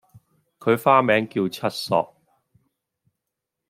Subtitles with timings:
[0.57, 2.15] 佢花名叫七索